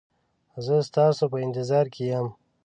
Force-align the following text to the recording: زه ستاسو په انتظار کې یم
زه 0.65 0.75
ستاسو 0.89 1.23
په 1.31 1.37
انتظار 1.45 1.85
کې 1.93 2.03
یم 2.11 2.27